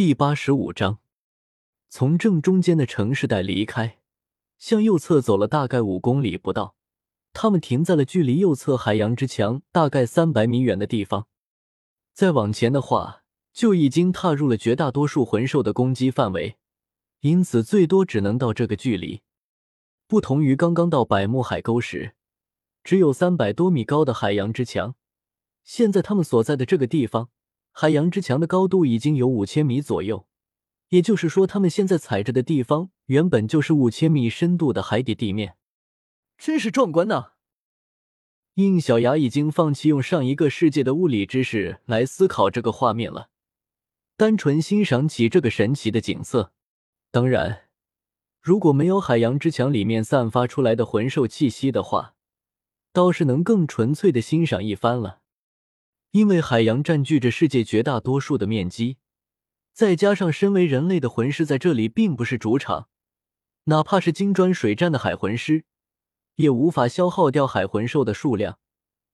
[0.00, 1.00] 第八十五章，
[1.90, 3.98] 从正中间的城市带离开，
[4.56, 6.74] 向右侧走了大概五公里不到，
[7.34, 11.26] 他们停在了距离右侧海洋之墙大概三百米远的地方。
[12.14, 16.56] 再往前的话，就已经踏入了绝大多数魂兽的攻击范围，
[17.20, 19.20] 因此最多只能到这个距离。
[20.06, 22.14] 不同于刚刚到百慕海沟时，
[22.82, 24.94] 只有三百多米高的海洋之墙，
[25.62, 27.28] 现在他们所在的这个地方。
[27.72, 30.26] 海洋之墙的高度已经有五千米左右，
[30.88, 35.56] 也就是说，他们现在踩着的地方原本就是五千米深度的海底地面，
[36.36, 37.32] 真是壮观呐！
[38.54, 43.30] 应小牙已经放弃用上一个世界的物理知识来思考这个画面了，
[44.16, 46.52] 单纯欣赏起这个神奇的景色。
[47.10, 47.68] 当然，
[48.42, 52.14] 如果没有海洋之墙里面散发出来的魂兽气息的话，
[52.92, 55.19] 倒是能更纯粹的欣赏一番了。
[56.12, 58.96] 因为海洋占据着世界绝大多数的面积，
[59.72, 62.88] 再加上身为人类的魂师在这里并不是主场，
[63.64, 65.64] 哪怕是金砖水战的海魂师，
[66.36, 68.58] 也无法消耗掉海魂兽的数量，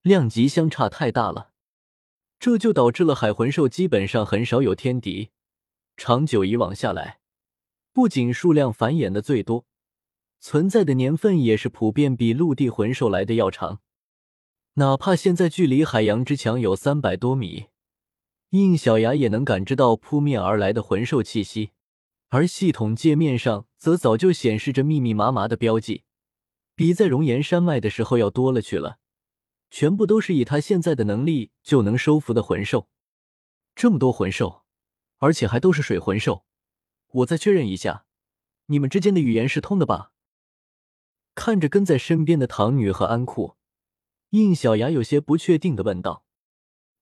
[0.00, 1.50] 量级相差太大了。
[2.38, 5.30] 这就导致了海魂兽基本上很少有天敌，
[5.96, 7.18] 长久以往下来，
[7.92, 9.66] 不仅数量繁衍的最多，
[10.40, 13.80] 存在的年份也是普遍比陆地魂兽来的要长。
[14.78, 17.66] 哪怕现在距离海洋之墙有三百多米，
[18.50, 21.72] 应小牙也能感知到扑面而来的魂兽气息，
[22.28, 26.04] 而系统界面上则早就显示着密密麻麻的标记，
[26.76, 28.98] 比在熔岩山脉的时候要多了去了。
[29.68, 32.88] 全部都是以他现在的能力就能收服的魂兽，
[33.74, 34.62] 这么多魂兽，
[35.18, 36.44] 而且还都是水魂兽。
[37.08, 38.04] 我再确认一下，
[38.66, 40.12] 你们之间的语言是通的吧？
[41.34, 43.57] 看着跟在身边的唐女和安库。
[44.30, 46.24] 应小牙有些不确定的问道：“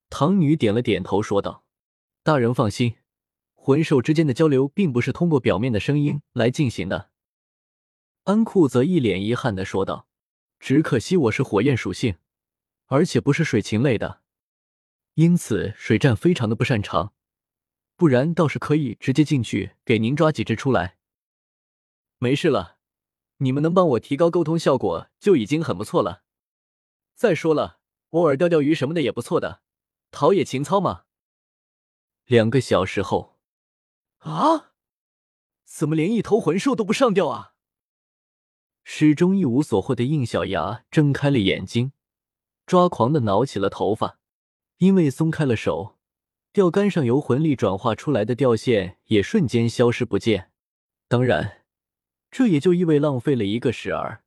[0.09, 1.65] 唐女点了点头，说道
[2.23, 2.95] ：‘大人放心，
[3.53, 7.11] 魂兽之间的交流并不是通过表面的声音来进行的。’
[8.23, 10.07] 安库则一脸遗憾的说道
[10.59, 12.15] ：‘只可惜我是火焰属性，
[12.85, 14.21] 而且不是水禽类的，
[15.15, 17.13] 因此水战非常的不擅长。
[17.97, 20.97] 不然倒是可以直接进去给您抓几只出来。
[22.19, 22.77] 没事了，
[23.37, 26.23] 你们能帮我提高沟通效果就已经很不错了。’”
[27.17, 27.79] 再说了，
[28.11, 29.63] 偶尔钓钓鱼什么的也不错的，
[30.11, 31.05] 陶冶情操嘛。
[32.25, 33.39] 两个小时后，
[34.19, 34.73] 啊，
[35.65, 37.55] 怎么连一头魂兽都不上钓啊？
[38.83, 41.91] 始终一无所获的应小牙睁开了眼睛，
[42.67, 44.19] 抓狂的挠起了头发，
[44.77, 45.97] 因为松开了手，
[46.53, 50.51] 钓竿上由魂力转化出来的钓线也瞬间消失不见。
[51.07, 51.65] 当然，
[52.29, 54.23] 这也就意味浪费了一个时儿。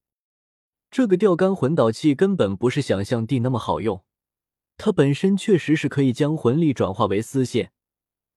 [0.90, 4.04] 这个钓竿魂导器根本不是想象地那么好用，
[4.76, 7.72] 它本身确实是可以将魂力转化为丝线，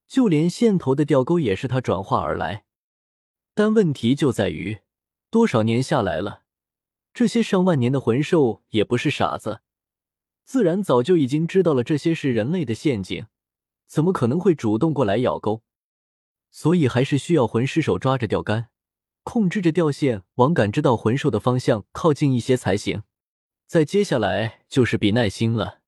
[0.07, 2.65] 就连线头的钓钩也是它转化而来。
[3.55, 4.79] 但问题就在于，
[5.31, 6.43] 多少年下来了，
[7.11, 9.61] 这些上万年的魂兽也不是傻子，
[10.43, 13.25] 自然早就已经知道了这些是人类的陷阱，
[13.87, 15.63] 怎么可能会主动过来咬钩？
[16.51, 18.69] 所以还是需要魂师手抓着钓竿。
[19.23, 23.03] 控制着钓线往感知到魂兽的方向靠近一些才行。
[23.65, 25.81] 再接下来就是比耐心了。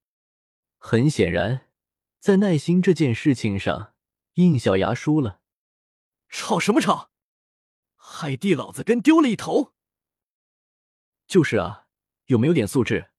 [0.78, 1.68] 很显然，
[2.20, 3.94] 在耐心这件事情上，
[4.36, 5.42] 应小牙输了。
[6.30, 7.12] 吵什么吵？
[7.96, 9.74] 海地老子跟丢了一头。
[11.28, 11.88] 就是啊，
[12.26, 13.12] 有没有点素质？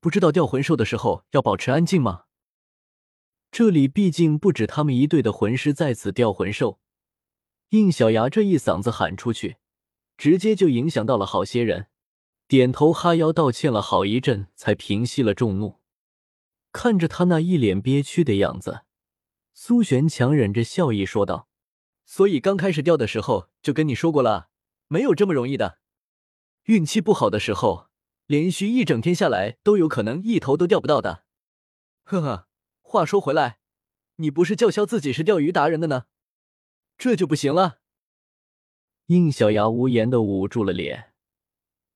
[0.00, 2.24] 不知道钓魂兽的时候要保持安静吗？
[3.50, 6.80] 这里毕竟不止他们一队的魂师在此钓魂兽。
[7.70, 9.56] 应小牙这一嗓子喊出去，
[10.16, 11.86] 直接就影响到了好些人，
[12.48, 15.80] 点头哈腰道歉了好一阵，才平息了众怒。
[16.72, 18.82] 看着他那一脸憋屈的样子，
[19.54, 21.48] 苏璇强忍着笑意说道
[22.04, 24.48] ：“所以刚开始钓的时候就跟你说过了，
[24.88, 25.78] 没有这么容易的。
[26.64, 27.86] 运气不好的时候，
[28.26, 31.24] 连续一整天下来都有可能一头都钓不到的。
[32.02, 32.48] 呵呵，
[32.82, 33.60] 话说回来，
[34.16, 36.06] 你不是叫嚣自己是钓鱼达人的呢？”
[37.00, 37.78] 这就不行了。
[39.06, 41.14] 应小牙无言的捂住了脸，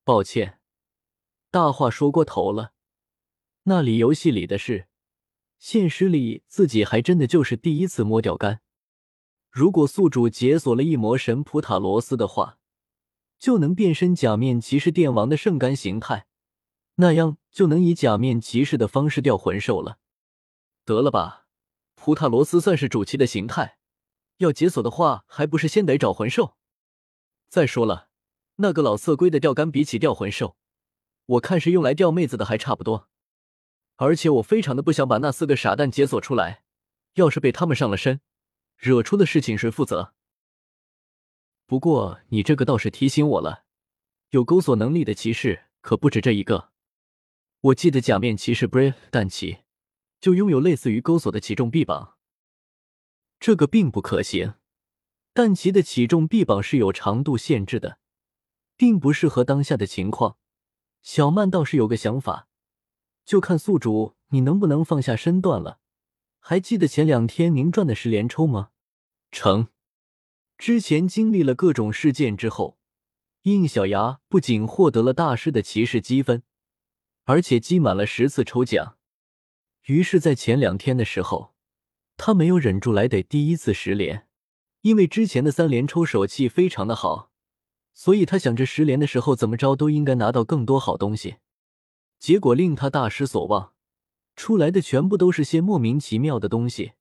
[0.02, 0.58] 抱歉，
[1.50, 2.72] 大话说过头了。
[3.64, 4.88] 那里游戏里的事，
[5.58, 8.62] 现实里自己还真的就是第一次摸钓竿。
[9.50, 12.58] 如果宿主解锁了一魔神普塔罗斯的话，
[13.38, 16.26] 就能变身假面骑士电王的圣干形态，
[16.94, 19.98] 那样就能以假面骑士的方式钓魂兽了。
[20.86, 21.46] 得了吧，
[21.94, 23.76] 普塔罗斯算是主骑的形态。
[24.38, 26.56] 要解锁的话，还不是先得找魂兽？
[27.48, 28.08] 再说了，
[28.56, 30.56] 那个老色龟的钓竿比起钓魂兽，
[31.26, 33.08] 我看是用来钓妹子的还差不多。
[33.96, 36.64] 而且我非常的不想把那四个傻蛋解锁出来，
[37.14, 38.20] 要是被他们上了身，
[38.76, 40.14] 惹出的事情谁负责？
[41.66, 43.64] 不过你这个倒是提醒我了，
[44.30, 46.72] 有钩锁能力的骑士可不止这一个。
[47.60, 49.60] 我记得假面骑士 Brave 但奇
[50.20, 52.13] 就拥有类似于钩锁的起重臂膀。
[53.44, 54.54] 这个并不可行，
[55.34, 57.98] 但其的起重臂膀是有长度限制的，
[58.74, 60.38] 并不适合当下的情况。
[61.02, 62.48] 小曼倒是有个想法，
[63.26, 65.78] 就看宿主你能不能放下身段了。
[66.38, 68.70] 还记得前两天您赚的十连抽吗？
[69.30, 69.68] 成。
[70.56, 72.78] 之前经历了各种事件之后，
[73.42, 76.42] 应小牙不仅获得了大师的骑士积分，
[77.24, 78.96] 而且积满了十次抽奖。
[79.82, 81.53] 于是，在前两天的时候。
[82.16, 84.26] 他没有忍住来得第一次十连，
[84.82, 87.30] 因为之前的三连抽手气非常的好，
[87.92, 91.36] 所以他想着十连的时候怎么着都应该拿到更多好东西。
[92.18, 93.74] 结果令他大失所望，
[94.36, 96.92] 出来的全部都是些莫名其妙的东西，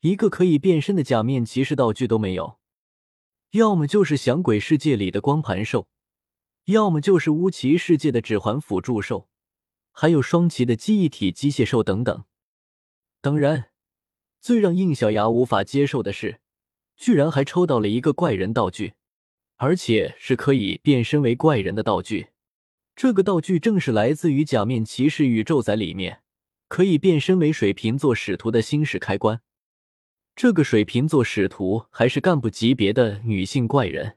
[0.00, 2.58] 一个可以变身的假面骑士道具都没有，
[3.52, 5.88] 要么就是响鬼世界里的光盘兽，
[6.64, 9.28] 要么就是乌奇世界的指环辅助兽，
[9.92, 12.24] 还有双旗的记忆体机械兽等等。
[13.20, 13.69] 当然。
[14.40, 16.40] 最让应小牙无法接受的是，
[16.96, 18.94] 居然还抽到了一个怪人道具，
[19.56, 22.28] 而且是可以变身为怪人的道具。
[22.96, 26.20] 这个道具正是来自于假面骑士宇宙仔里面
[26.68, 29.40] 可以变身为水瓶座使徒的星矢开关。
[30.36, 34.16] 这个水瓶座使徒还是干部级别的女性怪人，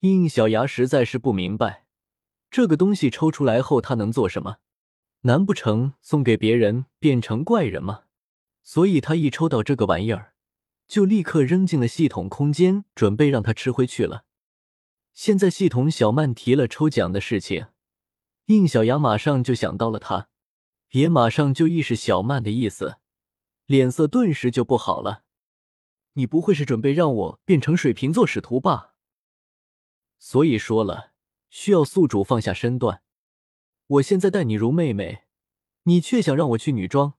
[0.00, 1.86] 应小牙实在是不明白，
[2.50, 4.56] 这个东西抽出来后他能做什么？
[5.22, 8.04] 难不成送给别人变成怪人吗？
[8.62, 10.34] 所以他一抽到这个玩意儿，
[10.86, 14.24] 就立刻扔进了系统空间，准备让他吃回去了。
[15.12, 17.66] 现在系统小曼提了抽奖的事情，
[18.46, 20.28] 应小牙马上就想到了他，
[20.90, 22.98] 也马上就意识小曼的意思，
[23.66, 25.24] 脸色顿时就不好了。
[26.14, 28.94] 你不会是准备让我变成水瓶座使徒吧？
[30.18, 31.12] 所以说了，
[31.48, 33.02] 需要宿主放下身段。
[33.86, 35.24] 我现在待你如妹妹，
[35.84, 37.14] 你却想让我去女装。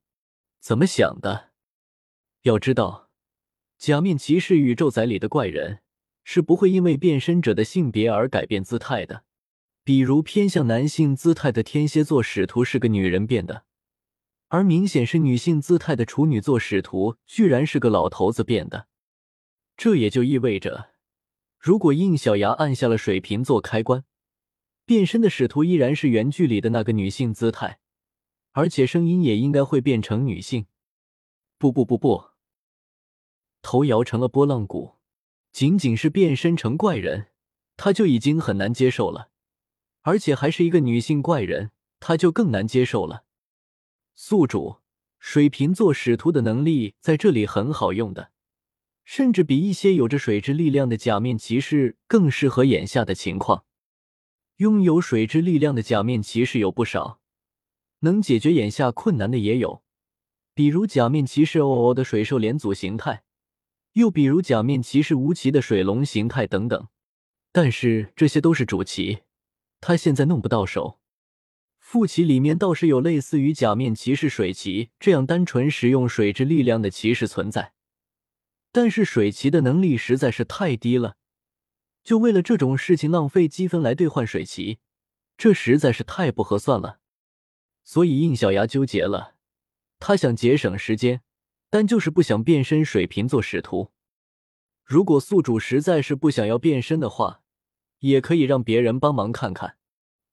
[0.61, 1.49] 怎么想的？
[2.43, 3.09] 要知道，
[3.79, 5.79] 假面骑士宇宙仔里的怪人
[6.23, 9.23] 是不会因为变身者的性别而改变姿态的。
[9.83, 13.63] 比如偏向男性姿态的天蝎座使徒是个女人变的，
[14.49, 18.87] 而明显是女性姿态的处女座使徒居然是个老头子变的。
[19.75, 20.91] 这也就意味着，
[21.57, 24.05] 如果应小牙按下了水瓶座开关，
[24.85, 27.79] 变身的使徒依然是原剧里的那个女性姿态。
[28.51, 30.65] 而且声音也应该会变成女性。
[31.57, 32.31] 不不不不，
[33.61, 34.97] 头摇成了波浪鼓。
[35.51, 37.27] 仅仅是变身成怪人，
[37.75, 39.29] 他就已经很难接受了，
[40.01, 43.25] 而且还是一个女性怪人，他就更难接受了。
[44.15, 44.77] 宿主
[45.19, 48.31] 水瓶座使徒的能力在这里很好用的，
[49.03, 53.65] 甚至比一些有着水之力量的假面骑士更适合眼下的情况。
[54.57, 57.20] 拥有水之力量的假面骑士有不少。
[58.01, 59.83] 能解决眼下困难的也有，
[60.53, 63.23] 比如假面骑士哦哦的水兽连组形态，
[63.93, 66.87] 又比如假面骑士无奇的水龙形态等等。
[67.51, 69.23] 但是这些都是主骑，
[69.79, 70.99] 他现在弄不到手。
[71.77, 77.73] 副骑里面倒是有类似于假面骑士水骑这样单纯使用水之力量的骑士存在，
[78.71, 81.17] 但是水骑的能力实在是太低了，
[82.03, 84.79] 就为了这种事情浪费积分来兑换水骑，
[85.37, 87.00] 这实在是太不合算了。
[87.91, 89.35] 所以应小牙纠结了，
[89.99, 91.23] 他想节省时间，
[91.69, 93.91] 但就是不想变身水瓶座使徒。
[94.85, 97.43] 如果宿主实在是不想要变身的话，
[97.99, 99.75] 也可以让别人帮忙看看。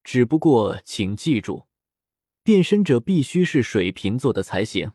[0.04, 1.66] 只不过请记住，
[2.44, 4.92] 变身者必须是水瓶座的才行，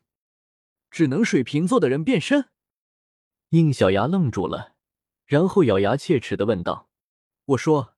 [0.90, 2.46] 只能水瓶座的人变身。
[3.50, 4.76] 应小牙愣住了，
[5.26, 6.90] 然后咬牙切齿的问道
[7.44, 7.96] ：“我说，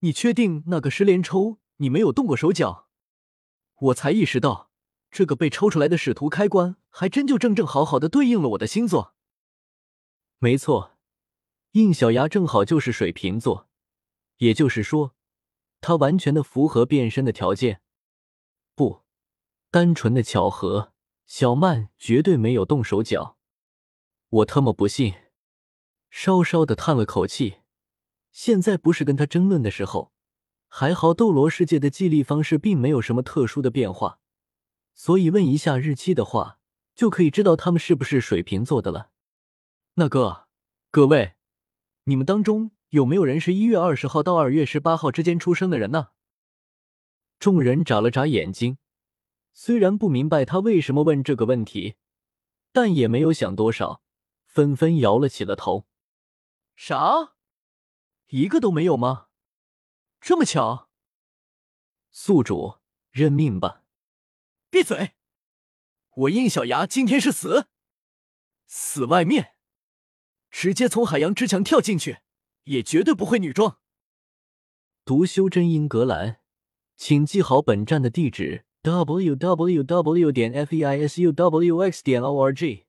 [0.00, 2.86] 你确定那个十连抽你没有动过手脚？”
[3.80, 4.70] 我才意识到，
[5.10, 9.14] 这个被抽出来的使徒开关，还真就正正好好的对应了我的星座。
[10.38, 10.98] 没错，
[11.72, 13.68] 应小牙正好就是水瓶座，
[14.38, 15.14] 也就是说，
[15.80, 17.80] 他完全的符合变身的条件。
[18.74, 19.02] 不，
[19.70, 20.92] 单纯的巧合，
[21.26, 23.36] 小曼绝对没有动手脚。
[24.28, 25.14] 我特么不信！
[26.10, 27.58] 稍稍的叹了口气，
[28.32, 30.12] 现在不是跟他争论的时候。
[30.68, 34.20] 还好，斗罗世界的激励方式并没有什么特殊的变化，
[34.94, 36.60] 所以问一下日期的话，
[36.94, 39.10] 就可以知道他们是不是水瓶座的了。
[39.94, 40.46] 那个，
[40.90, 41.34] 各位，
[42.04, 46.08] 你们当中有没有人是一月二十号到二月十八号之间出生的人呢？
[47.38, 48.78] 众人眨了眨眼睛，
[49.52, 51.94] 虽然不明白他为什么问这个问题，
[52.72, 54.02] 但也没有想多少，
[54.44, 55.86] 纷纷摇了起了头。
[56.76, 57.34] 啥？
[58.28, 59.27] 一个都没有吗？
[60.20, 60.88] 这么巧？
[62.10, 62.78] 宿主，
[63.10, 63.84] 认命吧！
[64.70, 65.12] 闭嘴！
[66.14, 67.68] 我应小牙今天是死，
[68.66, 69.54] 死外面，
[70.50, 72.18] 直接从海洋之墙跳进去，
[72.64, 73.78] 也绝对不会女装。
[75.04, 76.40] 读修真英格兰，
[76.96, 80.32] 请记好本站的地址：w w w.
[80.32, 82.02] 点 f e i s u w x.
[82.02, 82.87] 点 o r g。